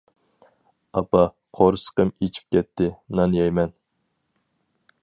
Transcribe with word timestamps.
-ئاپا، 0.47 1.21
قورسىقىم 1.59 2.13
ئېچىپ 2.17 2.57
كەتتى، 2.57 2.89
نان 3.21 3.39
يەيمەن. 3.43 3.79